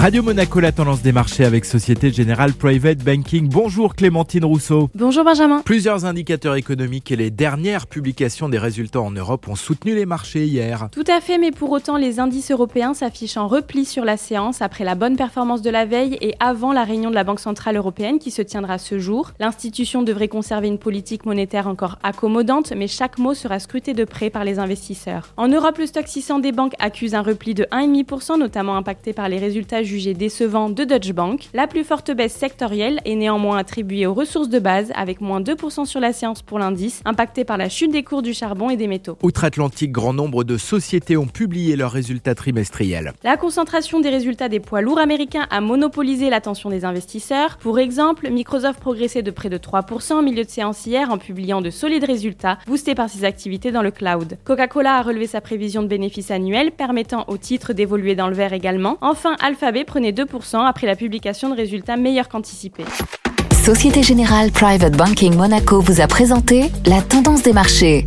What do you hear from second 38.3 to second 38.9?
charbon et des